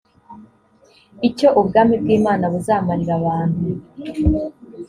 [1.27, 3.61] icyo ubwami bw imana buzamarira abantu